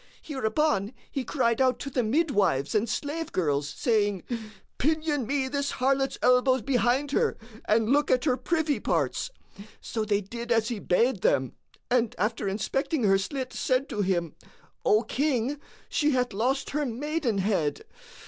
[0.23, 6.63] Hereupon he cried out to the midwives and slave girls, saying,:—Pinion me this harlot's elbows
[6.63, 9.29] behind her and look at her privy parts.
[9.79, 11.53] So they did as he bade them
[11.91, 17.83] and after inspecting her slit said to him,:—O King, she hath lost her maidenhead.